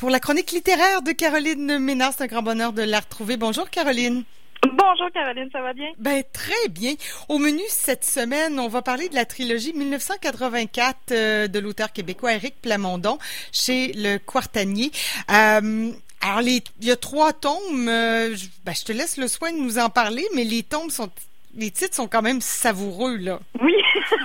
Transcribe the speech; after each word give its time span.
pour 0.00 0.08
la 0.08 0.18
chronique 0.18 0.50
littéraire 0.52 1.02
de 1.02 1.12
Caroline 1.12 1.78
Ménard. 1.78 2.14
C'est 2.16 2.24
un 2.24 2.26
grand 2.26 2.42
bonheur 2.42 2.72
de 2.72 2.80
la 2.80 3.00
retrouver. 3.00 3.36
Bonjour 3.36 3.68
Caroline. 3.68 4.24
Bonjour 4.62 5.10
Caroline, 5.12 5.50
ça 5.52 5.60
va 5.60 5.74
bien? 5.74 5.90
Ben 5.98 6.24
très 6.32 6.68
bien. 6.70 6.94
Au 7.28 7.36
menu 7.36 7.60
cette 7.68 8.04
semaine, 8.04 8.58
on 8.58 8.68
va 8.68 8.80
parler 8.80 9.10
de 9.10 9.14
la 9.14 9.26
trilogie 9.26 9.74
1984 9.74 10.96
euh, 11.10 11.48
de 11.48 11.58
l'auteur 11.58 11.92
québécois 11.92 12.32
Éric 12.32 12.54
Plamondon 12.62 13.18
chez 13.52 13.92
le 13.94 14.16
Quartanier. 14.16 14.90
Euh, 15.30 15.92
alors, 16.22 16.40
il 16.40 16.62
y 16.80 16.90
a 16.90 16.96
trois 16.96 17.34
tomes. 17.34 17.88
Euh, 17.88 18.34
ben, 18.64 18.74
je 18.74 18.84
te 18.84 18.92
laisse 18.92 19.18
le 19.18 19.28
soin 19.28 19.52
de 19.52 19.58
nous 19.58 19.78
en 19.78 19.90
parler, 19.90 20.26
mais 20.34 20.44
les 20.44 20.62
tomes 20.62 20.90
sont 20.90 21.10
les 21.54 21.70
titres 21.70 21.96
sont 21.96 22.06
quand 22.06 22.22
même 22.22 22.40
savoureux, 22.40 23.16
là. 23.16 23.40
Oui. 23.60 23.74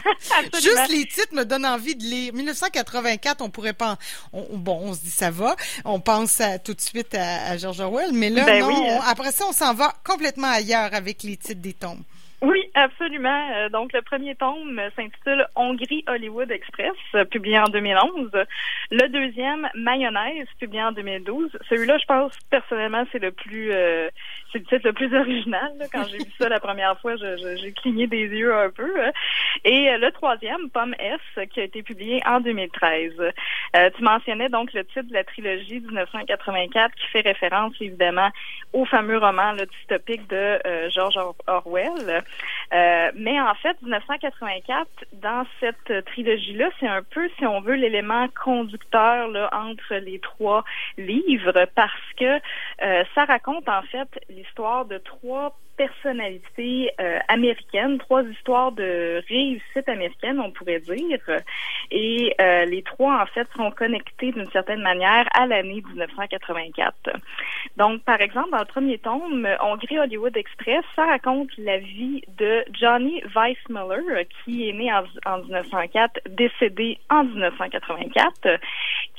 Juste 0.54 0.90
les 0.90 1.06
titres 1.06 1.34
me 1.34 1.44
donnent 1.44 1.66
envie 1.66 1.96
de 1.96 2.04
lire. 2.04 2.34
1984, 2.34 3.42
on 3.42 3.50
pourrait 3.50 3.74
pas. 3.74 3.98
bon, 4.34 4.80
on 4.84 4.94
se 4.94 5.02
dit 5.02 5.10
ça 5.10 5.32
va. 5.32 5.56
On 5.84 6.00
pense 6.00 6.42
tout 6.64 6.74
de 6.74 6.82
suite 6.82 7.16
à, 7.16 7.58
George 7.58 7.80
Orwell, 7.80 8.12
mais 8.14 8.30
là, 8.30 8.46
ben 8.46 8.62
non. 8.62 9.02
après 9.02 9.32
ça, 9.32 9.46
on 9.48 9.54
s'en 9.54 9.74
va 9.74 9.94
complètement 10.04 10.50
ailleurs 10.50 10.94
avec 10.94 11.24
les 11.24 11.38
titres 11.38 11.62
des 11.62 11.74
tombes. 11.74 12.04
Oui, 12.46 12.70
absolument. 12.76 13.50
Euh, 13.56 13.70
donc, 13.70 13.92
le 13.92 14.04
premier 14.04 14.36
tome 14.36 14.80
s'intitule 14.96 15.48
Hongrie 15.56 16.04
Hollywood 16.08 16.52
Express, 16.52 16.94
publié 17.32 17.58
en 17.58 17.70
2011. 17.70 18.30
Le 18.92 19.08
deuxième, 19.10 19.68
Mayonnaise, 19.74 20.46
publié 20.60 20.84
en 20.84 20.92
2012. 20.92 21.58
Celui-là, 21.68 21.98
je 21.98 22.06
pense, 22.06 22.38
personnellement, 22.52 23.04
c'est 23.12 23.18
le 23.18 23.32
plus, 23.32 23.72
euh, 23.72 24.10
c'est 24.52 24.60
le 24.60 24.66
titre 24.66 24.82
le 24.84 24.94
plus 24.94 25.16
original. 25.18 25.72
Quand 25.92 26.04
j'ai 26.04 26.20
vu 26.20 26.32
ça 26.40 26.48
la 26.48 26.60
première 26.60 27.00
fois, 27.00 27.16
j'ai 27.16 27.72
cligné 27.72 28.06
des 28.06 28.28
yeux 28.28 28.56
un 28.56 28.70
peu. 28.70 28.94
Et 29.64 29.90
euh, 29.90 29.98
le 29.98 30.12
troisième, 30.12 30.70
Pomme 30.70 30.94
S, 31.00 31.48
qui 31.50 31.62
a 31.62 31.64
été 31.64 31.82
publié 31.82 32.22
en 32.28 32.42
2013. 32.42 33.14
tu 33.98 34.04
mentionnais 34.04 34.50
donc 34.50 34.72
le 34.74 34.86
titre 34.86 35.10
de 35.10 35.14
la 35.14 35.24
trilogie 35.24 35.80
1984, 35.80 36.94
qui 36.94 37.08
fait 37.08 37.22
référence 37.22 37.74
évidemment 37.82 38.30
au 38.72 38.86
fameux 38.86 39.18
roman 39.18 39.54
le 39.54 39.66
dystopique 39.66 40.28
de 40.30 40.60
George 40.90 41.18
Orwell. 41.48 42.24
Euh, 42.74 43.12
mais 43.16 43.40
en 43.40 43.54
fait, 43.56 43.82
1984, 43.82 44.88
dans 45.14 45.46
cette 45.60 46.06
trilogie-là, 46.06 46.70
c'est 46.80 46.88
un 46.88 47.04
peu, 47.04 47.30
si 47.38 47.46
on 47.46 47.62
veut, 47.62 47.76
l'élément 47.76 48.28
conducteur 48.44 49.28
là, 49.28 49.50
entre 49.54 49.96
les 49.96 50.20
trois 50.20 50.64
livres 50.98 51.66
parce 51.76 52.14
que 52.18 52.40
euh, 52.82 53.04
ça 53.14 53.26
raconte 53.26 53.68
en 53.70 53.82
fait 53.84 54.08
l'histoire 54.30 54.86
de 54.86 54.98
trois 54.98 55.58
personnalités 55.78 56.92
euh, 57.00 57.20
américaines, 57.28 57.98
trois 58.00 58.24
histoires 58.24 58.72
de 58.72 59.22
réussite 59.28 59.88
américaine, 59.88 60.40
on 60.40 60.52
pourrait 60.52 60.80
dire. 60.80 61.20
Et 61.92 62.34
euh, 62.40 62.66
les 62.66 62.84
trois, 62.84 63.22
en 63.22 63.26
fait, 63.28 63.48
sont 63.56 63.72
connectés 63.72 64.32
d'une 64.32 64.50
certaine 64.52 64.82
manière 64.82 65.26
à 65.34 65.46
l'année 65.48 65.84
1984. 65.88 66.96
Donc, 67.78 68.04
par 68.04 68.22
exemple, 68.22 68.52
dans 68.52 68.60
le 68.60 68.66
premier 68.66 68.98
tome, 68.98 69.48
Hongrie 69.62 70.00
Hollywood 70.00 70.36
Express, 70.38 70.84
ça 70.96 71.06
raconte 71.06 71.50
la 71.58 71.78
vie 71.78 72.24
de 72.38 72.64
Johnny 72.74 73.22
Weissmuller, 73.36 74.28
qui 74.44 74.70
est 74.70 74.74
né 74.74 74.92
en, 74.92 75.04
en 75.26 75.40
1904, 75.40 76.20
décédé 76.30 76.98
en 77.10 77.24
1984 77.24 78.60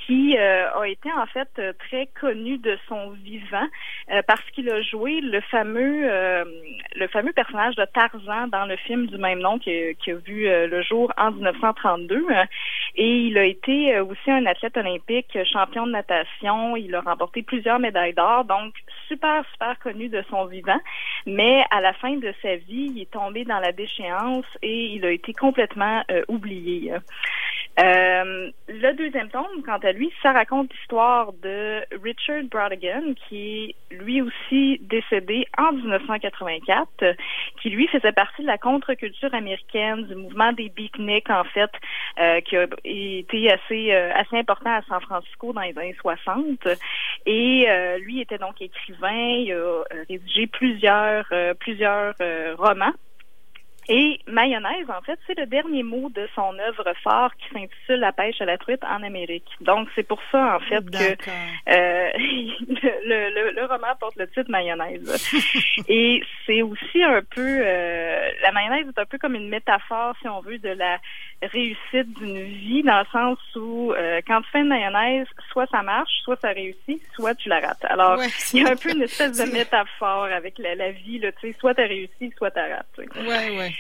qui 0.07 0.37
euh, 0.39 0.71
a 0.71 0.87
été 0.87 1.11
en 1.13 1.27
fait 1.27 1.49
très 1.79 2.09
connu 2.21 2.59
de 2.59 2.79
son 2.89 3.11
vivant 3.11 3.67
euh, 4.13 4.23
parce 4.27 4.43
qu'il 4.53 4.71
a 4.71 4.81
joué 4.81 5.21
le 5.21 5.41
fameux 5.41 6.09
euh, 6.09 6.45
le 6.95 7.07
fameux 7.09 7.33
personnage 7.33 7.75
de 7.77 7.85
Tarzan 7.85 8.49
dans 8.49 8.67
le 8.67 8.77
film 8.77 9.07
du 9.07 9.19
même 9.19 9.41
nom 9.41 9.59
qui, 9.59 9.71
a 9.71 10.15
vu 10.15 10.45
le 10.45 10.83
jour 10.83 11.13
en 11.17 11.31
1932 11.33 12.27
et 12.97 13.27
il 13.27 13.39
a 13.39 13.45
été 13.45 13.99
aussi 14.01 14.31
un 14.31 14.47
athlète 14.47 14.77
olympique, 14.77 15.37
champion 15.51 15.87
de 15.87 15.93
natation, 15.93 16.77
il 16.77 16.95
a 16.95 17.01
remporté 17.01 17.43
plusieurs 17.43 17.79
médailles 17.79 18.15
d'or 18.15 18.45
donc 18.45 18.75
super 19.09 19.45
super 19.53 19.79
connu 19.79 20.09
de 20.09 20.23
son 20.31 20.47
vivant. 20.47 20.81
Mais 21.27 21.65
à 21.71 21.81
la 21.81 21.93
fin 21.93 22.17
de 22.17 22.33
sa 22.43 22.57
vie, 22.57 22.93
il 22.95 23.03
est 23.03 23.11
tombé 23.11 23.45
dans 23.45 23.61
la 23.61 23.73
déchéance 23.73 24.47
et 24.63 24.87
il 24.95 25.05
a 25.05 25.11
été 25.11 25.33
complètement 25.33 26.03
oublié. 26.29 26.93
Euh, 27.79 28.51
le 28.69 28.93
deuxième 28.95 29.29
tome, 29.29 29.63
quant 29.65 29.77
à 29.77 29.93
lui, 29.93 30.11
ça 30.23 30.33
raconte 30.33 30.73
l'histoire 30.73 31.33
de 31.43 31.83
Richard 32.03 32.45
Brodigan, 32.45 33.13
qui 33.29 33.75
est 33.91 33.95
lui 33.95 34.23
aussi 34.23 34.79
décédé 34.83 35.47
en 35.59 35.73
1984, 36.41 37.17
qui 37.61 37.71
lui 37.71 37.87
faisait 37.89 38.13
partie 38.13 38.43
de 38.43 38.47
la 38.47 38.59
contre-culture 38.59 39.33
américaine, 39.35 40.05
du 40.07 40.15
mouvement 40.15 40.53
des 40.53 40.69
beatniks, 40.69 41.31
en 41.31 41.45
fait, 41.45 41.71
euh, 42.19 42.41
qui 42.41 42.57
a 42.57 42.67
été 42.85 43.53
assez 43.53 43.93
euh, 43.93 44.13
assez 44.15 44.39
important 44.39 44.71
à 44.71 44.83
San 44.83 45.01
Francisco 45.01 45.53
dans 45.53 45.63
les 45.63 45.77
années 45.79 45.97
60. 46.01 46.69
Et 47.27 47.67
lui 48.01 48.21
était 48.21 48.39
donc 48.39 48.61
écrivain, 48.61 49.11
il 49.11 49.53
a 49.53 49.83
rédigé 50.09 50.47
plusieurs 50.47 51.27
plusieurs 51.59 52.15
romans. 52.59 52.93
Et 53.89 54.19
mayonnaise, 54.27 54.89
en 54.89 55.01
fait, 55.03 55.19
c'est 55.27 55.39
le 55.39 55.47
dernier 55.47 55.83
mot 55.83 56.11
de 56.11 56.29
son 56.35 56.59
œuvre 56.59 56.93
phare 57.05 57.35
qui 57.37 57.49
s'intitule 57.53 58.01
La 58.01 58.13
pêche 58.13 58.41
à 58.41 58.45
la 58.45 58.59
truite 58.59 58.83
en 58.85 59.03
Amérique. 59.03 59.49
Donc, 59.61 59.89
c'est 59.95 60.03
pour 60.03 60.21
ça, 60.33 60.57
en 60.57 60.61
fait, 60.61 60.85
que 60.91 60.97
euh, 60.97 62.11
le, 62.17 63.35
le, 63.35 63.51
le, 63.53 63.65
roman 63.67 63.95
porte 64.01 64.17
le 64.17 64.27
titre 64.29 64.51
mayonnaise. 64.51 65.29
Et 65.89 66.23
c'est 66.45 66.63
aussi 66.63 67.03
un 67.03 67.23
peu... 67.23 67.61
Euh, 67.61 68.31
la 68.43 68.53
mayonnaise 68.53 68.87
est 68.89 69.01
un 69.01 69.07
peu 69.07 69.19
comme 69.19 69.37
une 69.37 69.49
métaphore, 69.49 70.17
si 70.21 70.29
on 70.29 70.41
veut, 70.41 70.59
de 70.59 70.71
la 70.71 70.99
réussite 71.43 72.19
d'une 72.19 72.43
vie, 72.43 72.83
dans 72.83 73.01
le 73.01 73.07
sens 73.13 73.39
où 73.57 73.93
euh, 73.93 74.21
quand 74.27 74.41
tu 74.43 74.51
fais 74.51 74.61
une 74.61 74.69
mayonnaise, 74.69 75.27
soit 75.51 75.67
ça 75.71 75.83
marche, 75.83 76.13
soit 76.23 76.41
ça 76.41 76.49
réussit, 76.49 77.03
soit 77.15 77.35
tu 77.35 77.49
la 77.49 77.61
rates. 77.61 77.85
Alors, 77.85 78.19
il 78.53 78.63
y 78.63 78.67
a 78.67 78.71
un 78.71 78.77
peu 78.77 78.91
une 78.91 79.03
espèce 79.03 79.39
de 79.39 79.45
métaphore 79.53 80.25
avec 80.25 80.59
la, 80.59 80.75
la 80.75 80.93
vie, 80.93 81.19
là, 81.19 81.33
tu 81.33 81.53
sais, 81.53 81.57
soit 81.59 81.75
tu 81.75 81.83
as 81.83 81.87
réussi, 81.87 82.33
soit 82.37 82.51
tu 82.51 82.59
rates. 82.59 82.87
Ouais, 82.99 83.59
ouais. 83.59 83.75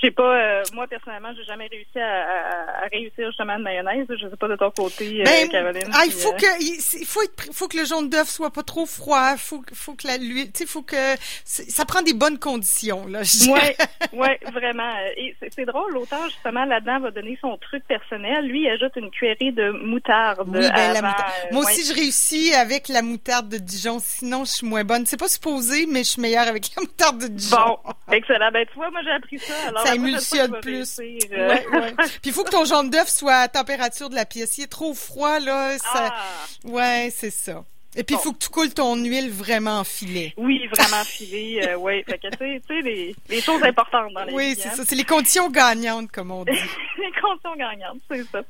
Je 0.00 0.06
sais 0.06 0.10
pas, 0.12 0.22
euh, 0.22 0.62
moi 0.74 0.86
personnellement, 0.86 1.30
j'ai 1.36 1.42
jamais 1.42 1.66
réussi 1.66 1.98
à, 1.98 2.84
à, 2.84 2.88
réussir 2.92 3.26
justement 3.26 3.58
de 3.58 3.64
mayonnaise. 3.64 4.06
Je 4.08 4.28
sais 4.28 4.36
pas 4.36 4.46
de 4.46 4.54
ton 4.54 4.70
côté, 4.70 5.22
euh, 5.22 5.24
ben, 5.24 5.48
Caroline. 5.48 5.90
Ah, 5.92 6.02
il 6.06 6.12
faut 6.12 6.32
euh, 6.32 6.36
que 6.36 7.00
il 7.00 7.04
faut 7.04 7.22
être, 7.22 7.52
faut 7.52 7.66
que 7.66 7.76
le 7.76 7.84
jaune 7.84 8.08
d'œuf 8.08 8.28
soit 8.28 8.52
pas 8.52 8.62
trop 8.62 8.86
froid. 8.86 9.36
Faut 9.36 9.60
faut 9.72 9.94
que 9.94 10.06
la 10.06 10.16
l'huile, 10.16 10.52
tu 10.52 10.60
sais, 10.60 10.66
faut 10.66 10.82
que 10.82 10.96
ça 11.44 11.84
prend 11.84 12.02
des 12.02 12.14
bonnes 12.14 12.38
conditions 12.38 13.06
là. 13.08 13.22
Ouais, 13.48 13.76
ouais, 14.12 14.38
vraiment. 14.52 14.92
Et 15.16 15.34
c'est 15.50 15.64
drôle, 15.64 15.92
l'auteur 15.92 16.28
justement 16.28 16.64
là-dedans 16.64 17.00
va 17.00 17.10
donner 17.10 17.36
son 17.40 17.56
truc 17.56 17.84
personnel. 17.88 18.46
Lui, 18.46 18.62
il 18.62 18.70
ajoute 18.70 18.92
une 18.94 19.10
cuillerée 19.10 19.50
de 19.50 19.70
moutarde. 19.70 20.48
Oui, 20.48 20.60
ben, 20.60 20.92
la 20.92 21.02
moutarde. 21.02 21.32
moi 21.50 21.62
aussi, 21.62 21.84
je 21.84 21.94
réussis 21.94 22.54
avec 22.54 22.86
la 22.86 23.02
moutarde 23.02 23.48
de 23.48 23.58
Dijon. 23.58 23.98
Sinon, 24.00 24.44
je 24.44 24.52
suis 24.52 24.66
moins 24.66 24.84
bonne. 24.84 25.06
C'est 25.06 25.18
pas 25.18 25.28
supposé, 25.28 25.86
mais 25.86 26.04
je 26.04 26.10
suis 26.10 26.22
meilleure 26.22 26.46
avec 26.46 26.70
la 26.76 26.82
moutarde 26.82 27.18
de 27.18 27.26
Dijon. 27.26 27.56
Bon, 27.56 27.78
excellent. 28.12 28.50
Ben 28.52 28.64
tu 28.64 28.74
vois, 28.76 28.90
moi 28.92 29.00
j'ai 29.02 29.10
appris 29.10 29.38
ça. 29.40 29.54
Alors 29.68 29.87
ça 29.88 29.94
émulsionne 29.94 30.60
plus. 30.60 30.98
Ouais, 30.98 31.18
ouais. 31.72 31.94
Puis 31.96 32.26
il 32.26 32.32
faut 32.32 32.44
que 32.44 32.50
ton 32.50 32.64
jaune 32.64 32.90
d'œuf 32.90 33.08
soit 33.08 33.36
à 33.36 33.48
température 33.48 34.10
de 34.10 34.14
la 34.14 34.24
pièce. 34.24 34.58
Il 34.58 34.64
est 34.64 34.68
trop 34.68 34.94
froid, 34.94 35.38
là. 35.40 35.78
Ça... 35.78 36.10
Ah. 36.12 36.24
Ouais, 36.64 37.12
c'est 37.14 37.30
ça. 37.30 37.64
Et 37.96 38.04
puis, 38.04 38.14
il 38.14 38.18
faut 38.18 38.32
que 38.32 38.38
tu 38.38 38.48
coules 38.48 38.72
ton 38.72 38.96
huile 38.96 39.30
vraiment 39.30 39.80
en 39.80 39.84
filet. 39.84 40.34
Oui, 40.36 40.57
vraiment 40.68 41.04
filet, 41.04 41.68
euh. 41.68 42.02
Fait 42.06 42.18
que, 42.18 42.28
tu 42.28 42.60
sais, 42.66 42.82
les, 42.82 43.14
les 43.28 43.40
choses 43.40 43.62
importantes 43.62 44.12
dans 44.12 44.24
Oui, 44.32 44.54
c'est 44.54 44.70
ça. 44.70 44.84
C'est 44.84 44.94
les 44.96 45.04
conditions 45.04 45.50
gagnantes, 45.50 46.10
comme 46.10 46.30
on 46.30 46.44
dit. 46.44 46.52
les 46.98 47.20
conditions 47.20 47.56
gagnantes, 47.56 48.00
c'est 48.10 48.22
ça. 48.24 48.42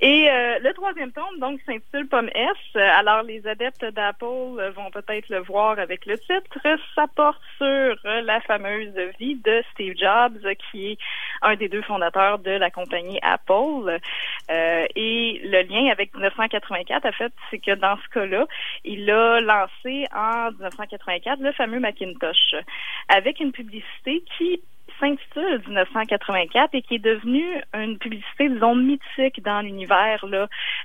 Et 0.00 0.28
euh, 0.30 0.58
le 0.60 0.72
troisième 0.74 1.12
tome, 1.12 1.38
donc, 1.38 1.60
s'intitule 1.66 2.08
Pomme 2.08 2.30
S. 2.34 2.76
Alors, 2.76 3.22
les 3.22 3.46
adeptes 3.46 3.84
d'Apple 3.84 4.26
vont 4.76 4.90
peut-être 4.92 5.28
le 5.28 5.40
voir 5.40 5.78
avec 5.78 6.06
le 6.06 6.18
titre. 6.18 6.58
Ça 6.94 7.06
porte 7.14 7.40
sur 7.56 7.96
la 8.04 8.40
fameuse 8.42 8.94
vie 9.18 9.36
de 9.36 9.62
Steve 9.72 9.94
Jobs, 9.96 10.38
qui 10.70 10.92
est 10.92 10.98
un 11.42 11.56
des 11.56 11.68
deux 11.68 11.82
fondateurs 11.82 12.38
de 12.38 12.50
la 12.50 12.70
compagnie 12.70 13.18
Apple. 13.22 13.98
Euh, 14.50 14.86
et 14.94 15.40
le 15.44 15.62
lien 15.62 15.90
avec 15.90 16.14
1984, 16.14 17.06
en 17.06 17.12
fait, 17.12 17.32
c'est 17.50 17.58
que 17.58 17.74
dans 17.74 17.96
ce 17.96 18.08
cas-là, 18.14 18.46
il 18.84 19.10
a 19.10 19.40
lancé 19.40 20.06
en 20.14 20.50
1984 20.50 21.40
le 21.40 21.52
fameux 21.58 21.80
Macintosh 21.80 22.54
avec 23.08 23.40
une 23.40 23.52
publicité 23.52 24.24
qui 24.38 24.60
s'intitule 24.98 25.60
1984 25.66 26.74
et 26.74 26.82
qui 26.82 26.96
est 26.96 26.98
devenue 26.98 27.62
une 27.74 27.98
publicité, 27.98 28.48
disons, 28.48 28.74
mythique 28.74 29.42
dans 29.42 29.60
l'univers 29.60 30.24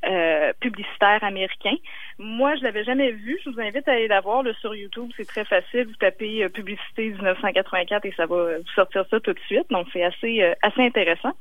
euh, 0.06 0.54
publicitaire 0.60 1.24
américain. 1.24 1.76
Moi, 2.20 2.56
je 2.56 2.64
l'avais 2.64 2.84
jamais 2.84 3.12
vu. 3.12 3.40
Je 3.44 3.50
vous 3.50 3.60
invite 3.60 3.88
à 3.88 3.94
aller 3.94 4.08
la 4.08 4.22
voir 4.22 4.44
sur 4.60 4.76
YouTube. 4.76 5.10
C'est 5.18 5.28
très 5.28 5.46
facile. 5.46 5.88
Vous 5.88 5.96
tapez 5.96 6.44
euh, 6.44 6.50
publicité 6.50 7.10
1984 7.10 8.06
et 8.06 8.14
ça 8.16 8.26
va 8.26 8.36
vous 8.36 8.68
sortir 8.76 9.06
ça 9.10 9.20
tout 9.20 9.34
de 9.34 9.40
suite. 9.48 9.70
Donc, 9.70 9.88
c'est 9.94 10.04
assez, 10.04 10.42
euh, 10.42 10.54
assez 10.62 10.82
intéressant. 10.82 11.34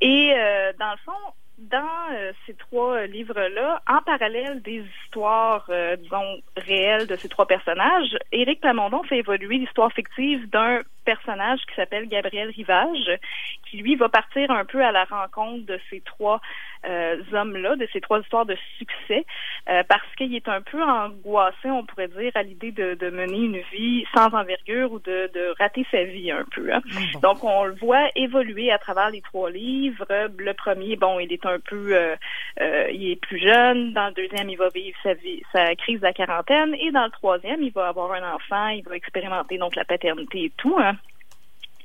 Et 0.00 0.34
dans 0.78 0.90
le 0.90 0.98
fond, 1.04 1.12
dans 1.70 2.12
euh, 2.12 2.32
ces 2.46 2.54
trois 2.54 3.06
livres-là, 3.06 3.82
en 3.88 4.02
parallèle 4.02 4.62
des 4.62 4.84
histoires, 5.04 5.66
euh, 5.68 5.96
disons, 5.96 6.40
réelles 6.56 7.06
de 7.06 7.16
ces 7.16 7.28
trois 7.28 7.46
personnages, 7.46 8.16
Éric 8.32 8.60
Plamondon 8.60 9.02
fait 9.04 9.18
évoluer 9.18 9.58
l'histoire 9.58 9.92
fictive 9.92 10.48
d'un 10.50 10.80
personnage 11.04 11.60
qui 11.68 11.74
s'appelle 11.74 12.08
Gabriel 12.08 12.50
Rivage, 12.50 13.18
qui 13.68 13.78
lui 13.78 13.96
va 13.96 14.08
partir 14.08 14.50
un 14.50 14.64
peu 14.64 14.82
à 14.84 14.92
la 14.92 15.04
rencontre 15.04 15.66
de 15.66 15.78
ces 15.90 16.00
trois 16.00 16.40
euh, 16.84 17.22
hommes-là, 17.32 17.76
de 17.76 17.88
ces 17.92 18.00
trois 18.00 18.20
histoires 18.20 18.46
de 18.46 18.56
succès, 18.78 19.24
parce 19.88 20.14
qu'il 20.16 20.34
est 20.34 20.48
un 20.48 20.60
peu 20.60 20.82
angoissé, 20.82 21.70
on 21.70 21.84
pourrait 21.84 22.08
dire, 22.08 22.32
à 22.34 22.42
l'idée 22.42 22.72
de, 22.72 22.94
de, 22.94 23.10
mener 23.10 23.38
une 23.38 23.60
vie 23.72 24.04
sans 24.14 24.32
envergure 24.34 24.92
ou 24.92 24.98
de, 24.98 25.30
de 25.32 25.54
rater 25.58 25.86
sa 25.90 26.04
vie 26.04 26.30
un 26.30 26.44
peu. 26.54 26.72
Hein. 26.72 26.80
Ah, 26.94 27.18
Donc, 27.22 27.44
on 27.44 27.64
le 27.64 27.74
voit 27.74 28.08
évoluer 28.16 28.70
à 28.70 28.78
travers 28.78 29.10
les 29.10 29.20
trois 29.20 29.50
livres. 29.50 30.06
Le 30.38 30.54
premier, 30.54 30.96
bon, 30.96 31.18
il 31.20 31.32
est 31.32 31.46
un 31.46 31.58
peu, 31.58 31.94
euh, 31.94 32.16
euh, 32.60 32.88
il 32.92 33.12
est 33.12 33.16
plus 33.20 33.38
jeune. 33.38 33.92
Dans 33.92 34.06
le 34.06 34.12
deuxième, 34.12 34.48
il 34.48 34.56
va 34.56 34.68
vivre 34.68 34.96
sa, 35.02 35.14
vie, 35.14 35.42
sa 35.52 35.74
crise 35.76 36.00
de 36.00 36.06
la 36.06 36.12
quarantaine. 36.12 36.74
Et 36.74 36.90
dans 36.90 37.04
le 37.04 37.10
troisième, 37.10 37.62
il 37.62 37.72
va 37.72 37.88
avoir 37.88 38.12
un 38.12 38.34
enfant, 38.34 38.68
il 38.68 38.82
va 38.84 38.96
expérimenter 38.96 39.58
donc 39.58 39.76
la 39.76 39.84
paternité 39.84 40.44
et 40.44 40.52
tout. 40.56 40.76
Hein. 40.78 40.96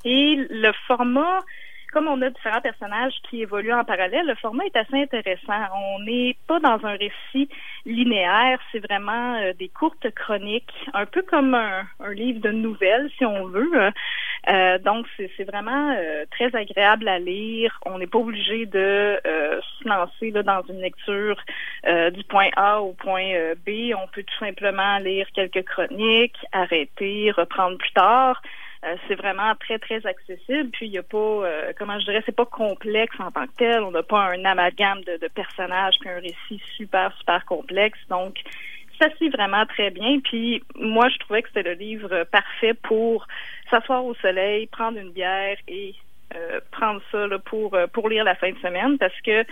Et 0.10 0.48
le 0.50 0.72
format 0.88 1.42
comme 1.94 2.08
on 2.08 2.22
a 2.22 2.30
différents 2.30 2.62
personnages 2.62 3.14
qui 3.30 3.42
évoluent 3.42 3.74
en 3.74 3.86
parallèle, 3.86 4.26
le 4.26 4.36
format 4.36 4.66
est 4.66 4.76
assez 4.76 5.02
intéressant. 5.02 5.54
On 5.74 6.04
n'est 6.04 6.36
pas 6.46 6.60
dans 6.60 6.86
un 6.86 6.96
récit 6.98 7.50
linéaire, 7.86 8.60
c'est 8.72 8.86
vraiment 8.86 9.36
euh, 9.36 9.54
des 9.54 9.70
courtes 9.70 10.08
chroniques, 10.14 10.74
un 10.94 11.06
peu 11.06 11.22
comme 11.22 11.56
un, 11.56 11.88
livre 12.14 12.42
de 12.42 12.52
nouvelles, 12.52 13.10
si 13.18 13.26
on 13.26 13.46
veut. 13.48 13.92
Euh, 14.50 14.78
donc, 14.80 15.08
c'est 15.18 15.44
vraiment 15.46 15.96
euh, 15.98 16.26
très 16.32 16.54
agréable 16.56 17.08
à 17.08 17.20
lire. 17.20 17.80
On 17.86 17.98
n'est 17.98 18.08
pas 18.08 18.20
obligé 18.20 18.66
de 18.66 19.20
se 19.24 19.88
lancer 19.88 20.32
dans 20.32 20.64
une 20.70 20.82
lecture 20.82 21.38
du 22.14 22.24
point 22.26 22.50
A 22.56 22.82
au 22.82 22.94
point 22.94 23.54
B. 23.66 23.94
On 23.96 24.08
peut 24.08 24.24
tout 24.24 24.46
simplement 24.46 25.00
lire 25.00 25.28
quelques 25.34 25.64
chroniques, 25.64 26.38
arrêter, 26.52 27.32
reprendre 27.32 27.78
plus 27.78 27.92
tard. 27.92 28.42
Euh, 28.88 28.96
c'est 29.08 29.16
vraiment 29.16 29.54
très, 29.56 29.80
très 29.80 30.06
accessible. 30.06 30.70
Puis 30.72 30.88
il 30.88 30.92
n'y 30.92 30.98
a 30.98 31.04
pas, 31.04 31.18
euh, 31.18 31.74
comment 31.78 32.00
je 32.00 32.06
dirais, 32.06 32.24
c'est 32.26 32.36
pas 32.36 32.46
complexe 32.46 33.16
en 33.20 33.32
tant 33.32 33.46
que 33.46 33.56
tel. 33.58 33.82
On 33.82 33.92
n'a 33.92 34.04
pas 34.04 34.32
un 34.32 34.46
amalgame 34.46 35.02
de, 35.04 35.28
personnages 35.28 35.96
puis 36.00 36.10
un 36.10 36.20
récit 36.20 36.62
super, 36.76 37.14
super 37.18 37.46
complexe. 37.46 38.00
Donc, 38.10 38.38
ça 39.00 39.10
se 39.10 39.24
lit 39.24 39.30
vraiment 39.30 39.66
très 39.66 39.92
bien. 39.92 40.20
Puis 40.20 40.64
moi, 40.76 41.10
je 41.10 41.18
trouvais 41.20 41.42
que 41.42 41.50
c'était 41.50 41.70
le 41.70 41.74
livre 41.74 42.24
parfait 42.32 42.74
pour 42.74 43.28
s'asseoir 43.70 44.06
au 44.06 44.16
soleil, 44.16 44.68
prendre 44.68 44.98
une 44.98 45.12
bière 45.12 45.58
et 45.68 45.94
euh, 46.36 46.60
prendre 46.72 47.02
ça 47.12 47.28
pour 47.46 47.78
pour 47.94 48.10
lire 48.10 48.24
la 48.24 48.36
fin 48.36 48.52
de 48.52 48.58
semaine 48.60 48.98
parce 48.98 49.20
que 49.22 49.46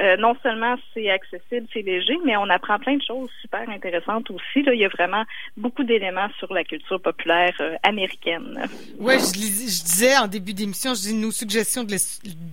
euh, 0.00 0.16
non 0.16 0.34
seulement 0.42 0.74
c'est 0.92 1.08
accessible, 1.08 1.68
c'est 1.72 1.82
léger, 1.82 2.16
mais 2.24 2.36
on 2.36 2.50
apprend 2.50 2.78
plein 2.80 2.96
de 2.96 3.02
choses 3.02 3.30
super 3.40 3.68
intéressantes 3.68 4.28
aussi. 4.30 4.62
Là. 4.62 4.74
Il 4.74 4.80
y 4.80 4.84
a 4.84 4.88
vraiment 4.88 5.22
beaucoup 5.56 5.84
d'éléments 5.84 6.28
sur 6.38 6.52
la 6.52 6.64
culture 6.64 7.00
populaire 7.00 7.54
euh, 7.60 7.76
américaine. 7.84 8.66
Oui, 8.98 9.14
je, 9.20 9.38
je, 9.38 9.84
disais 9.84 10.16
en 10.16 10.26
début 10.26 10.52
d'émission, 10.52 10.94
je 10.94 11.00
dis 11.02 11.14
nos 11.14 11.30
suggestions 11.30 11.84
de, 11.84 11.94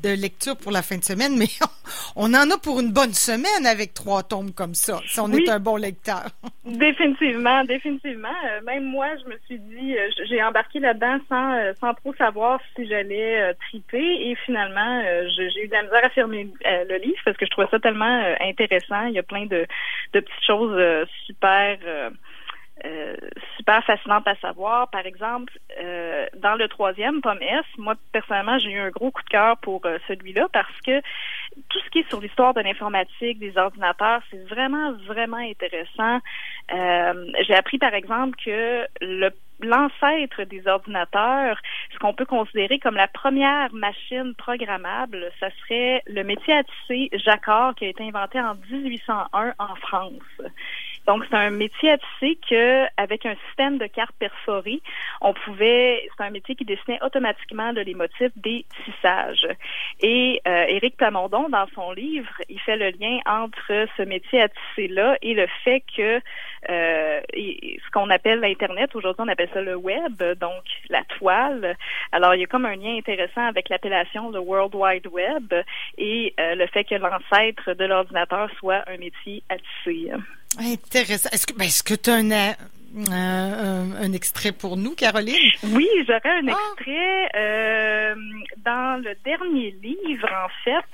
de, 0.03 0.21
lecture 0.21 0.55
pour 0.55 0.71
la 0.71 0.83
fin 0.83 0.97
de 0.97 1.03
semaine, 1.03 1.35
mais 1.35 1.47
on, 2.15 2.31
en 2.35 2.51
a 2.51 2.57
pour 2.59 2.79
une 2.79 2.91
bonne 2.91 3.13
semaine 3.13 3.65
avec 3.65 3.95
trois 3.95 4.21
tomes 4.21 4.51
comme 4.51 4.75
ça, 4.75 4.99
si 5.07 5.19
on 5.19 5.31
est 5.31 5.49
un 5.49 5.59
bon 5.59 5.77
lecteur. 5.77 6.27
définitivement, 6.65 7.63
définitivement. 7.63 8.29
Euh, 8.51 8.61
même 8.65 8.83
moi, 8.83 9.07
je 9.23 9.29
me 9.29 9.37
suis 9.47 9.57
dit, 9.57 9.95
j'ai 10.29 10.43
embarqué 10.43 10.79
là-dedans 10.79 11.17
sans, 11.27 11.73
sans 11.79 11.93
trop 11.95 12.13
savoir 12.13 12.59
si 12.75 12.87
j'allais 12.87 13.51
triper 13.67 14.29
et 14.29 14.35
finalement, 14.45 15.01
j'ai 15.35 15.63
eu 15.63 15.67
de 15.67 15.73
la 15.73 15.83
misère 15.83 16.05
à 16.05 16.09
fermer 16.09 16.47
le 16.65 16.97
livre 16.97 17.30
parce 17.31 17.37
que 17.37 17.45
je 17.45 17.51
trouvais 17.51 17.67
ça 17.71 17.79
tellement 17.79 18.21
euh, 18.23 18.35
intéressant. 18.41 19.05
Il 19.05 19.13
y 19.13 19.19
a 19.19 19.23
plein 19.23 19.45
de, 19.45 19.65
de 20.13 20.19
petites 20.19 20.45
choses 20.45 20.75
euh, 20.75 21.05
super 21.25 21.77
euh, 22.85 23.15
super 23.57 23.83
fascinantes 23.83 24.27
à 24.27 24.35
savoir. 24.35 24.89
Par 24.89 25.05
exemple, 25.05 25.57
dans 26.37 26.55
le 26.55 26.67
troisième, 26.67 27.21
Pomme 27.21 27.41
S, 27.41 27.65
moi 27.77 27.95
personnellement, 28.11 28.59
j'ai 28.59 28.71
eu 28.71 28.79
un 28.79 28.89
gros 28.89 29.11
coup 29.11 29.23
de 29.23 29.29
cœur 29.29 29.57
pour 29.57 29.81
celui-là 30.07 30.47
parce 30.51 30.81
que 30.85 31.01
tout 31.69 31.79
ce 31.83 31.89
qui 31.89 31.99
est 31.99 32.09
sur 32.09 32.21
l'histoire 32.21 32.53
de 32.53 32.61
l'informatique, 32.61 33.39
des 33.39 33.57
ordinateurs, 33.57 34.21
c'est 34.29 34.43
vraiment, 34.47 34.93
vraiment 35.07 35.37
intéressant. 35.37 36.19
j'ai 36.69 37.55
appris, 37.55 37.77
par 37.77 37.93
exemple, 37.93 38.37
que 38.43 38.85
le 39.01 39.31
l'ancêtre 39.63 40.43
des 40.43 40.67
ordinateurs, 40.67 41.57
ce 41.93 41.99
qu'on 41.99 42.13
peut 42.13 42.25
considérer 42.25 42.79
comme 42.79 42.95
la 42.95 43.07
première 43.07 43.73
machine 43.73 44.33
programmable, 44.35 45.31
ça 45.39 45.49
serait 45.61 46.01
le 46.07 46.23
métier 46.23 46.53
à 46.53 46.63
tisser 46.63 47.09
Jacquard 47.13 47.75
qui 47.75 47.85
a 47.85 47.89
été 47.89 48.03
inventé 48.03 48.39
en 48.39 48.55
1801 48.69 49.53
en 49.57 49.75
France. 49.75 50.41
Donc, 51.07 51.23
c'est 51.29 51.35
un 51.35 51.49
métier 51.49 51.91
à 51.91 51.97
tisser 51.97 52.37
que, 52.49 52.85
avec 52.97 53.25
un 53.25 53.35
système 53.47 53.77
de 53.77 53.87
cartes 53.87 54.15
perforées, 54.19 54.81
on 55.21 55.33
pouvait, 55.33 56.07
c'est 56.15 56.23
un 56.23 56.29
métier 56.29 56.55
qui 56.55 56.65
dessinait 56.65 56.99
automatiquement 57.03 57.71
les 57.71 57.93
motifs 57.93 58.31
des 58.35 58.65
tissages. 58.85 59.47
Et 59.99 60.41
euh, 60.47 60.65
Éric 60.67 60.97
Plamondon, 60.97 61.49
dans 61.49 61.67
son 61.73 61.91
livre, 61.91 62.29
il 62.49 62.59
fait 62.59 62.77
le 62.77 62.89
lien 62.89 63.19
entre 63.25 63.87
ce 63.97 64.03
métier 64.03 64.41
à 64.41 64.49
tisser-là 64.49 65.17
et 65.21 65.33
le 65.33 65.47
fait 65.63 65.83
que 65.95 66.21
euh, 66.69 67.21
ce 67.33 67.91
qu'on 67.91 68.09
appelle 68.09 68.39
l'Internet, 68.39 68.95
aujourd'hui 68.95 69.23
on 69.25 69.27
appelle 69.27 69.49
ça 69.53 69.61
le 69.61 69.75
web, 69.75 70.21
donc 70.39 70.63
la 70.89 71.03
toile. 71.17 71.75
Alors, 72.11 72.35
il 72.35 72.41
y 72.41 72.43
a 72.43 72.47
comme 72.47 72.65
un 72.65 72.75
lien 72.75 72.97
intéressant 72.97 73.45
avec 73.45 73.69
l'appellation 73.69 74.29
le 74.29 74.39
World 74.39 74.75
Wide 74.75 75.07
Web 75.07 75.53
et 75.97 76.33
euh, 76.39 76.55
le 76.55 76.67
fait 76.67 76.83
que 76.83 76.95
l'ancêtre 76.95 77.73
de 77.73 77.85
l'ordinateur 77.85 78.49
soit 78.59 78.83
un 78.87 78.97
métier 78.97 79.43
à 79.49 79.55
tisser. 79.57 80.11
Intéressant. 80.59 81.29
Est-ce 81.31 81.47
que, 81.47 81.53
ben, 81.53 81.65
est-ce 81.65 81.83
que 81.83 81.93
tu 81.93 82.09
as 82.09 82.15
un, 82.15 82.31
un, 82.31 83.91
un, 84.01 84.13
extrait 84.13 84.51
pour 84.51 84.75
nous, 84.75 84.95
Caroline? 84.95 85.35
Oui, 85.63 85.87
j'aurais 86.05 86.39
un 86.39 86.47
ah! 86.47 86.51
extrait 86.51 87.29
euh, 87.35 88.15
dans 88.57 89.01
le 89.01 89.15
dernier 89.23 89.71
livre, 89.81 90.29
en 90.29 90.49
fait. 90.63 90.85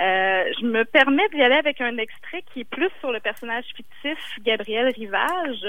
Euh, 0.00 0.44
je 0.60 0.66
me 0.66 0.84
permets 0.84 1.28
d'y 1.32 1.40
aller 1.40 1.54
avec 1.54 1.80
un 1.80 1.96
extrait 1.98 2.42
qui 2.52 2.60
est 2.60 2.68
plus 2.68 2.90
sur 3.00 3.12
le 3.12 3.20
personnage 3.20 3.64
fictif 3.76 4.18
Gabriel 4.42 4.92
Rivage, 4.96 5.64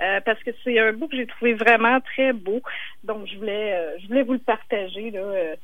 euh, 0.00 0.20
parce 0.24 0.42
que 0.42 0.50
c'est 0.64 0.78
un 0.78 0.92
bout 0.92 1.06
que 1.06 1.16
j'ai 1.16 1.26
trouvé 1.26 1.54
vraiment 1.54 2.00
très 2.00 2.32
beau. 2.32 2.60
Donc, 3.04 3.28
je 3.28 3.38
voulais, 3.38 3.74
euh, 3.74 3.98
je 4.00 4.08
voulais 4.08 4.24
vous 4.24 4.32
le 4.32 4.38
partager 4.40 5.12
là, 5.12 5.20
euh, 5.20 5.56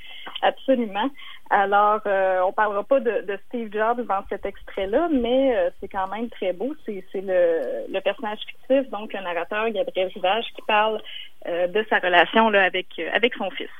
absolument. 0.42 1.10
Alors, 1.56 2.00
euh, 2.06 2.40
on 2.40 2.52
parlera 2.52 2.82
pas 2.82 2.98
de, 2.98 3.20
de, 3.20 3.38
Steve 3.46 3.72
Jobs 3.72 4.04
dans 4.08 4.24
cet 4.28 4.44
extrait-là, 4.44 5.08
mais 5.12 5.56
euh, 5.56 5.70
c'est 5.78 5.86
quand 5.86 6.08
même 6.08 6.28
très 6.28 6.52
beau. 6.52 6.74
C'est, 6.84 7.04
le, 7.14 7.86
le, 7.88 8.00
personnage 8.00 8.40
fictif, 8.40 8.90
donc 8.90 9.12
le 9.12 9.20
narrateur 9.20 9.70
Gabriel 9.70 10.10
Rivage, 10.12 10.46
qui 10.56 10.62
parle 10.62 11.00
euh, 11.46 11.68
de 11.68 11.86
sa 11.88 12.00
relation 12.00 12.50
là, 12.50 12.64
avec, 12.64 12.98
avec 13.12 13.34
son 13.34 13.48
fils. 13.52 13.70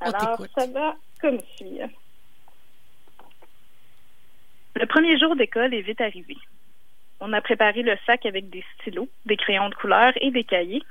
Alors, 0.00 0.40
ça 0.56 0.66
va 0.68 0.94
comme 1.20 1.40
suit. 1.56 1.78
Le 4.74 4.86
premier 4.86 5.18
jour 5.18 5.36
d'école 5.36 5.74
est 5.74 5.82
vite 5.82 6.00
arrivé. 6.00 6.38
On 7.20 7.34
a 7.34 7.42
préparé 7.42 7.82
le 7.82 7.98
sac 8.06 8.24
avec 8.24 8.48
des 8.48 8.64
stylos, 8.80 9.10
des 9.26 9.36
crayons 9.36 9.68
de 9.68 9.74
couleur 9.74 10.14
et 10.22 10.30
des 10.30 10.44
cahiers, 10.44 10.82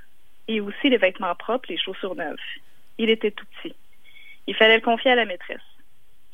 et 0.47 0.61
aussi 0.61 0.91
les 0.91 0.97
vêtements 0.97 1.33
propres, 1.33 1.69
les 1.69 1.77
chaussures 1.79 2.13
neuves. 2.13 2.37
Il 2.99 3.09
était 3.09 3.31
tout 3.31 3.47
petit. 3.63 3.75
Il 4.45 4.53
fallait 4.53 4.75
le 4.75 4.81
confier 4.81 5.09
à 5.09 5.15
la 5.15 5.25
maîtresse. 5.25 5.57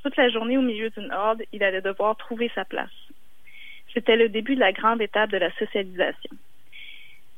Toute 0.03 0.15
la 0.15 0.29
journée 0.29 0.57
au 0.57 0.61
milieu 0.61 0.89
d'une 0.89 1.11
horde, 1.11 1.43
il 1.51 1.63
allait 1.63 1.81
devoir 1.81 2.15
trouver 2.15 2.51
sa 2.55 2.65
place. 2.65 2.89
C'était 3.93 4.15
le 4.15 4.29
début 4.29 4.55
de 4.55 4.59
la 4.59 4.71
grande 4.71 5.01
étape 5.01 5.31
de 5.31 5.37
la 5.37 5.51
socialisation. 5.53 6.31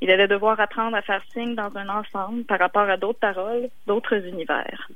Il 0.01 0.11
allait 0.11 0.27
devoir 0.27 0.59
apprendre 0.59 0.95
à 0.95 1.01
faire 1.01 1.23
signe 1.31 1.55
dans 1.55 1.75
un 1.77 1.89
ensemble 1.89 2.43
par 2.43 2.59
rapport 2.59 2.89
à 2.89 2.97
d'autres 2.97 3.19
paroles, 3.19 3.69
d'autres 3.87 4.25
univers. 4.25 4.89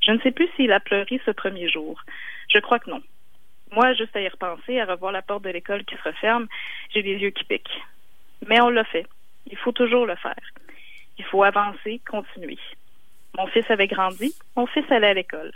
Je 0.00 0.12
ne 0.12 0.20
sais 0.20 0.30
plus 0.30 0.48
s'il 0.56 0.72
a 0.72 0.80
pleuré 0.80 1.20
ce 1.24 1.32
premier 1.32 1.68
jour. 1.68 2.00
Je 2.48 2.58
crois 2.58 2.78
que 2.78 2.90
non. 2.90 3.02
Moi, 3.72 3.94
juste 3.94 4.14
à 4.14 4.20
y 4.20 4.28
repenser, 4.28 4.78
à 4.78 4.86
revoir 4.86 5.10
la 5.10 5.22
porte 5.22 5.42
de 5.42 5.50
l'école 5.50 5.84
qui 5.84 5.96
se 5.96 6.02
referme, 6.02 6.46
j'ai 6.90 7.02
les 7.02 7.16
yeux 7.16 7.30
qui 7.30 7.44
piquent. 7.44 7.82
Mais 8.46 8.60
on 8.60 8.70
l'a 8.70 8.84
fait. 8.84 9.06
Il 9.50 9.56
faut 9.56 9.72
toujours 9.72 10.06
le 10.06 10.14
faire. 10.16 10.34
Il 11.18 11.24
faut 11.24 11.42
avancer, 11.42 12.00
continuer. 12.08 12.58
Mon 13.36 13.46
fils 13.48 13.68
avait 13.70 13.88
grandi, 13.88 14.34
mon 14.56 14.66
fils 14.66 14.84
allait 14.90 15.08
à 15.08 15.14
l'école. 15.14 15.52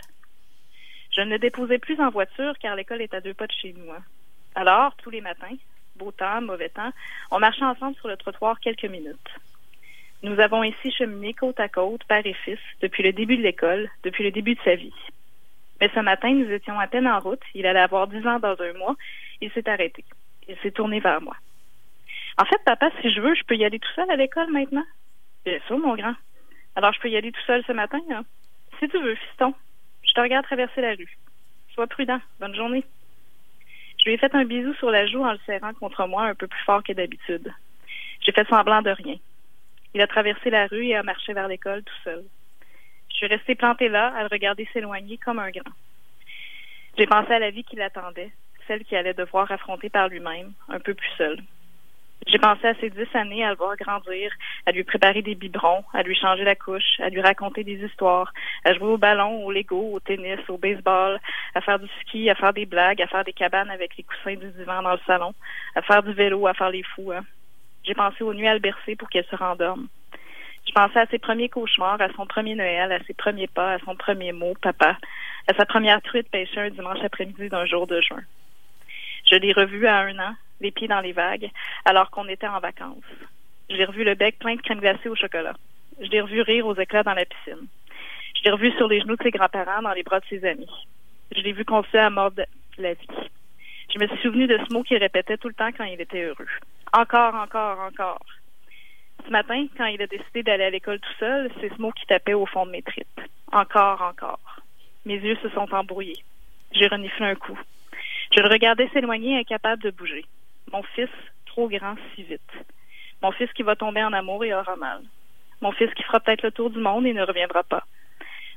Je 1.11 1.21
ne 1.21 1.37
déposais 1.37 1.77
plus 1.77 1.99
en 1.99 2.09
voiture 2.09 2.53
car 2.59 2.75
l'école 2.75 3.01
est 3.01 3.13
à 3.13 3.21
deux 3.21 3.33
pas 3.33 3.47
de 3.47 3.51
chez 3.51 3.73
nous. 3.73 3.91
Hein. 3.91 4.03
Alors, 4.55 4.95
tous 4.97 5.09
les 5.09 5.21
matins, 5.21 5.55
beau 5.95 6.11
temps, 6.11 6.41
mauvais 6.41 6.69
temps, 6.69 6.91
on 7.31 7.39
marchait 7.39 7.65
ensemble 7.65 7.95
sur 7.97 8.07
le 8.07 8.17
trottoir 8.17 8.59
quelques 8.59 8.85
minutes. 8.85 9.29
Nous 10.23 10.39
avons 10.39 10.63
ici 10.63 10.91
cheminé 10.91 11.33
côte 11.33 11.59
à 11.59 11.67
côte, 11.67 12.03
père 12.05 12.25
et 12.25 12.33
fils, 12.33 12.59
depuis 12.81 13.03
le 13.03 13.11
début 13.11 13.37
de 13.37 13.41
l'école, 13.41 13.89
depuis 14.03 14.23
le 14.23 14.31
début 14.31 14.55
de 14.55 14.61
sa 14.63 14.75
vie. 14.75 14.93
Mais 15.81 15.89
ce 15.95 15.99
matin, 15.99 16.31
nous 16.31 16.49
étions 16.51 16.79
à 16.79 16.85
peine 16.85 17.07
en 17.07 17.19
route. 17.19 17.41
Il 17.55 17.65
allait 17.65 17.79
avoir 17.79 18.07
dix 18.07 18.25
ans 18.27 18.37
dans 18.37 18.55
un 18.61 18.73
mois. 18.73 18.95
Il 19.41 19.51
s'est 19.51 19.67
arrêté. 19.67 20.05
Il 20.47 20.55
s'est 20.57 20.71
tourné 20.71 20.99
vers 20.99 21.21
moi. 21.21 21.35
En 22.37 22.45
fait, 22.45 22.63
papa, 22.63 22.91
si 23.01 23.11
je 23.11 23.19
veux, 23.19 23.33
je 23.33 23.43
peux 23.43 23.55
y 23.55 23.65
aller 23.65 23.79
tout 23.79 23.91
seul 23.95 24.09
à 24.11 24.15
l'école 24.15 24.51
maintenant? 24.51 24.85
Bien 25.43 25.57
sûr, 25.65 25.79
mon 25.79 25.95
grand. 25.95 26.13
Alors, 26.75 26.93
je 26.93 26.99
peux 26.99 27.09
y 27.09 27.17
aller 27.17 27.31
tout 27.31 27.41
seul 27.47 27.63
ce 27.65 27.71
matin, 27.71 27.99
hein? 28.11 28.23
Si 28.79 28.87
tu 28.89 28.99
veux, 28.99 29.15
fiston. 29.15 29.55
Je 30.11 30.15
te 30.15 30.19
regarde 30.19 30.45
traverser 30.45 30.81
la 30.81 30.91
rue. 30.91 31.17
Sois 31.73 31.87
prudent. 31.87 32.19
Bonne 32.41 32.53
journée. 32.53 32.83
Je 33.97 34.09
lui 34.09 34.15
ai 34.15 34.17
fait 34.17 34.35
un 34.35 34.43
bisou 34.43 34.73
sur 34.73 34.91
la 34.91 35.07
joue 35.07 35.23
en 35.23 35.31
le 35.31 35.39
serrant 35.45 35.73
contre 35.73 36.05
moi 36.05 36.23
un 36.23 36.35
peu 36.35 36.47
plus 36.47 36.63
fort 36.65 36.83
que 36.83 36.91
d'habitude. 36.91 37.49
J'ai 38.19 38.33
fait 38.33 38.45
semblant 38.49 38.81
de 38.81 38.89
rien. 38.89 39.15
Il 39.93 40.01
a 40.01 40.07
traversé 40.07 40.49
la 40.49 40.67
rue 40.67 40.87
et 40.87 40.97
a 40.97 41.03
marché 41.03 41.31
vers 41.31 41.47
l'école 41.47 41.83
tout 41.83 42.03
seul. 42.03 42.25
Je 43.09 43.15
suis 43.15 43.27
restée 43.27 43.55
plantée 43.55 43.87
là, 43.87 44.13
à 44.13 44.23
le 44.23 44.27
regarder 44.29 44.67
s'éloigner 44.73 45.17
comme 45.17 45.39
un 45.39 45.49
grand. 45.49 45.71
J'ai 46.97 47.07
pensé 47.07 47.31
à 47.31 47.39
la 47.39 47.51
vie 47.51 47.63
qui 47.63 47.77
l'attendait, 47.77 48.31
celle 48.67 48.83
qu'il 48.83 48.97
allait 48.97 49.13
devoir 49.13 49.49
affronter 49.49 49.89
par 49.89 50.09
lui-même, 50.09 50.51
un 50.67 50.79
peu 50.81 50.93
plus 50.93 51.11
seul. 51.17 51.39
J'ai 52.27 52.37
pensé 52.37 52.67
à 52.67 52.75
ces 52.75 52.89
dix 52.89 53.07
années 53.15 53.43
à 53.43 53.49
le 53.49 53.55
voir 53.55 53.75
grandir, 53.75 54.31
à 54.65 54.71
lui 54.71 54.83
préparer 54.83 55.21
des 55.21 55.35
biberons, 55.35 55.83
à 55.93 56.03
lui 56.03 56.15
changer 56.15 56.43
la 56.43 56.55
couche, 56.55 56.99
à 56.99 57.09
lui 57.09 57.19
raconter 57.19 57.63
des 57.63 57.83
histoires, 57.83 58.31
à 58.63 58.73
jouer 58.73 58.89
au 58.89 58.97
ballon, 58.97 59.43
au 59.43 59.51
Lego, 59.51 59.93
au 59.93 59.99
tennis, 59.99 60.39
au 60.47 60.57
baseball, 60.57 61.19
à 61.55 61.61
faire 61.61 61.79
du 61.79 61.87
ski, 62.01 62.29
à 62.29 62.35
faire 62.35 62.53
des 62.53 62.65
blagues, 62.67 63.01
à 63.01 63.07
faire 63.07 63.23
des 63.23 63.33
cabanes 63.33 63.71
avec 63.71 63.97
les 63.97 64.03
coussins 64.03 64.35
du 64.35 64.51
divan 64.51 64.83
dans 64.83 64.93
le 64.93 64.99
salon, 65.07 65.33
à 65.75 65.81
faire 65.81 66.03
du 66.03 66.13
vélo, 66.13 66.45
à 66.45 66.53
faire 66.53 66.69
les 66.69 66.83
fous. 66.83 67.11
Hein. 67.11 67.25
J'ai 67.83 67.95
pensé 67.95 68.23
aux 68.23 68.33
nuits 68.33 68.47
à 68.47 68.53
le 68.53 68.59
bercer 68.59 68.95
pour 68.95 69.09
qu'elle 69.09 69.25
se 69.25 69.35
rendorme. 69.35 69.87
Je 70.67 70.71
pensais 70.73 70.99
à 70.99 71.07
ses 71.07 71.17
premiers 71.17 71.49
cauchemars, 71.49 71.99
à 71.99 72.09
son 72.15 72.27
premier 72.27 72.53
Noël, 72.53 72.91
à 72.91 73.03
ses 73.05 73.15
premiers 73.15 73.47
pas, 73.47 73.73
à 73.73 73.79
son 73.79 73.95
premier 73.95 74.31
mot, 74.31 74.53
papa, 74.61 74.95
à 75.47 75.53
sa 75.55 75.65
première 75.65 76.01
truite 76.03 76.29
pêchée 76.29 76.59
un 76.59 76.69
dimanche 76.69 77.03
après-midi 77.03 77.49
d'un 77.49 77.65
jour 77.65 77.87
de 77.87 77.99
juin. 77.99 78.21
Je 79.29 79.35
l'ai 79.37 79.53
revu 79.53 79.87
à 79.87 79.97
un 79.97 80.19
an, 80.19 80.35
les 80.61 80.71
pieds 80.71 80.87
dans 80.87 81.01
les 81.01 81.11
vagues, 81.11 81.49
alors 81.85 82.09
qu'on 82.11 82.27
était 82.27 82.47
en 82.47 82.59
vacances. 82.59 83.03
Je 83.69 83.75
l'ai 83.75 83.85
revu 83.85 84.03
le 84.03 84.15
bec 84.15 84.37
plein 84.39 84.55
de 84.55 84.61
crème 84.61 84.79
glacée 84.79 85.09
au 85.09 85.15
chocolat. 85.15 85.55
Je 85.99 86.07
l'ai 86.09 86.21
revu 86.21 86.41
rire 86.41 86.67
aux 86.67 86.75
éclats 86.75 87.03
dans 87.03 87.13
la 87.13 87.25
piscine. 87.25 87.67
Je 88.35 88.43
l'ai 88.43 88.51
revu 88.51 88.71
sur 88.77 88.87
les 88.87 89.01
genoux 89.01 89.15
de 89.15 89.23
ses 89.23 89.31
grands-parents, 89.31 89.81
dans 89.81 89.93
les 89.93 90.03
bras 90.03 90.19
de 90.19 90.25
ses 90.25 90.45
amis. 90.45 90.69
Je 91.35 91.41
l'ai 91.41 91.53
vu 91.53 91.65
confier 91.65 91.99
à 91.99 92.09
mort 92.09 92.31
de 92.31 92.45
la 92.77 92.93
vie. 92.93 93.07
Je 93.93 93.99
me 93.99 94.07
suis 94.07 94.21
souvenu 94.21 94.47
de 94.47 94.57
ce 94.57 94.73
mot 94.73 94.83
qu'il 94.83 94.97
répétait 94.97 95.37
tout 95.37 95.47
le 95.47 95.53
temps 95.53 95.71
quand 95.75 95.83
il 95.83 95.99
était 95.99 96.23
heureux. 96.23 96.47
Encore, 96.93 97.35
encore, 97.35 97.79
encore. 97.79 98.25
Ce 99.25 99.29
matin, 99.29 99.65
quand 99.77 99.85
il 99.85 100.01
a 100.01 100.07
décidé 100.07 100.43
d'aller 100.43 100.63
à 100.63 100.69
l'école 100.69 100.99
tout 100.99 101.13
seul, 101.19 101.51
c'est 101.59 101.69
ce 101.69 101.81
mot 101.81 101.91
qui 101.91 102.05
tapait 102.05 102.33
au 102.33 102.45
fond 102.45 102.65
de 102.65 102.71
mes 102.71 102.81
tripes. 102.81 103.21
Encore, 103.51 104.01
encore. 104.01 104.39
Mes 105.05 105.17
yeux 105.17 105.37
se 105.41 105.49
sont 105.49 105.73
embrouillés. 105.73 106.23
J'ai 106.71 106.87
reniflé 106.87 107.25
un 107.25 107.35
coup. 107.35 107.57
Je 108.35 108.41
le 108.41 108.49
regardais 108.49 108.89
s'éloigner, 108.89 109.37
incapable 109.37 109.83
de 109.83 109.91
bouger. 109.91 110.25
Mon 110.71 110.83
fils, 110.83 111.09
trop 111.45 111.67
grand 111.67 111.95
si 112.15 112.23
vite. 112.23 112.41
Mon 113.21 113.31
fils 113.31 113.51
qui 113.53 113.63
va 113.63 113.75
tomber 113.75 114.03
en 114.03 114.13
amour 114.13 114.43
et 114.43 114.53
aura 114.53 114.75
mal. 114.75 115.01
Mon 115.61 115.71
fils 115.71 115.93
qui 115.93 116.03
fera 116.03 116.19
peut-être 116.19 116.43
le 116.43 116.51
tour 116.51 116.69
du 116.69 116.79
monde 116.79 117.05
et 117.05 117.13
ne 117.13 117.23
reviendra 117.23 117.63
pas. 117.63 117.83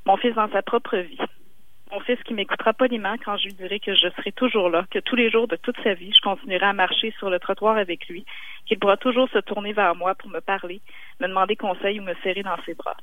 Mon 0.07 0.17
fils 0.17 0.35
dans 0.35 0.51
sa 0.51 0.63
propre 0.63 0.97
vie. 0.97 1.19
Mon 1.93 2.01
fils 2.01 2.19
qui 2.25 2.35
m'écoutera 2.35 2.73
poliment 2.73 3.17
quand 3.25 3.37
je 3.37 3.45
lui 3.47 3.55
dirai 3.55 3.79
que 3.79 3.95
je 3.95 4.09
serai 4.17 4.33
toujours 4.33 4.69
là, 4.69 4.85
que 4.91 4.99
tous 4.99 5.17
les 5.17 5.31
jours 5.31 5.47
de 5.47 5.57
toute 5.57 5.77
sa 5.83 5.95
vie, 5.95 6.13
je 6.13 6.21
continuerai 6.21 6.67
à 6.67 6.73
marcher 6.73 7.15
sur 7.19 7.31
le 7.31 7.39
trottoir 7.39 7.77
avec 7.77 8.09
lui, 8.09 8.25
qu'il 8.67 8.79
pourra 8.79 8.97
toujours 8.97 9.29
se 9.31 9.39
tourner 9.39 9.73
vers 9.73 9.95
moi 9.95 10.15
pour 10.15 10.31
me 10.31 10.41
parler, 10.41 10.81
me 11.21 11.29
demander 11.29 11.57
conseil 11.57 12.01
ou 12.01 12.03
me 12.03 12.15
serrer 12.23 12.43
dans 12.43 12.57
ses 12.65 12.75
bras. 12.75 12.97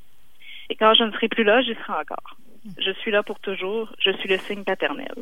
Et 0.68 0.74
quand 0.74 0.94
je 0.94 1.04
ne 1.04 1.12
serai 1.12 1.28
plus 1.28 1.44
là, 1.44 1.62
j'y 1.62 1.74
serai 1.74 1.92
encore. 1.92 2.36
Je 2.78 2.92
suis 2.92 3.10
là 3.10 3.22
pour 3.22 3.40
toujours, 3.40 3.92
je 3.98 4.10
suis 4.12 4.28
le 4.28 4.38
signe 4.38 4.64
paternel. 4.64 5.14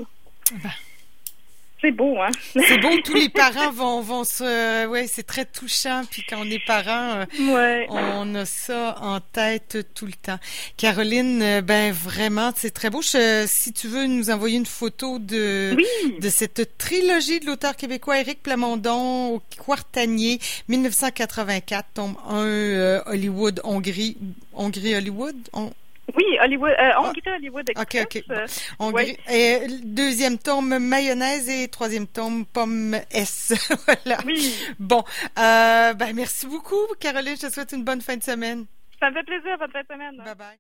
C'est 1.80 1.92
beau, 1.92 2.18
hein? 2.20 2.28
c'est 2.52 2.78
beau, 2.78 2.90
tous 3.04 3.14
les 3.14 3.28
parents 3.30 3.70
vont, 3.70 4.00
vont 4.02 4.25
se. 4.25 4.87
Ouais, 4.87 5.06
c'est 5.06 5.22
très 5.22 5.46
touchant. 5.46 6.02
Puis 6.10 6.22
quand 6.28 6.37
on 6.40 6.50
est 6.50 6.62
parent, 6.66 7.20
euh, 7.20 7.25
ouais. 7.54 7.87
on 7.90 8.34
a 8.34 8.44
ça 8.44 8.96
en 9.00 9.20
tête 9.20 9.78
tout 9.94 10.06
le 10.06 10.12
temps. 10.12 10.38
Caroline, 10.76 11.42
euh, 11.42 11.60
ben 11.62 11.92
vraiment, 11.92 12.52
c'est 12.54 12.72
très 12.72 12.90
beau. 12.90 13.00
si 13.02 13.72
tu 13.72 13.88
veux 13.88 14.06
nous 14.06 14.30
envoyer 14.30 14.58
une 14.58 14.66
photo 14.66 15.18
de, 15.18 15.76
de 16.20 16.28
cette 16.28 16.76
trilogie 16.76 17.40
de 17.40 17.46
l'auteur 17.46 17.76
québécois 17.76 18.20
Éric 18.20 18.42
Plamondon 18.42 19.34
au 19.34 19.42
Quartanier, 19.64 20.38
1984, 20.68 21.87
tombe 21.94 22.16
1, 22.28 22.37
euh, 22.37 23.02
Hollywood, 23.06 23.60
Hongrie, 23.64 24.16
Hongrie, 24.54 24.94
Hollywood. 24.96 25.37
Oui, 26.17 26.25
Hollywood, 26.40 26.71
euh, 26.71 26.90
on 26.99 27.05
ah, 27.07 27.31
Hollywood 27.37 27.69
Express. 27.69 28.05
OK, 28.05 28.25
OK. 28.31 28.40
On 28.79 28.97
et, 28.97 29.67
deuxième 29.83 30.38
tome, 30.38 30.79
mayonnaise 30.79 31.49
et 31.49 31.69
troisième 31.69 32.07
tome, 32.07 32.47
pomme 32.47 32.97
S. 33.11 33.52
voilà. 33.87 34.21
Oui. 34.26 34.55
Bon, 34.79 35.05
euh, 35.38 35.95
ben 35.95 36.12
merci 36.14 36.47
beaucoup, 36.47 36.87
Caroline. 36.99 37.37
Je 37.37 37.47
te 37.47 37.52
souhaite 37.52 37.73
une 37.73 37.85
bonne 37.85 38.00
fin 38.00 38.17
de 38.17 38.23
semaine. 38.23 38.67
Ça 38.99 39.11
me 39.11 39.14
fait 39.14 39.25
plaisir, 39.25 39.57
bonne 39.59 39.71
fin 39.71 39.83
de 39.83 39.87
semaine. 39.87 40.17
Bye 40.19 40.35
bye. 40.35 40.59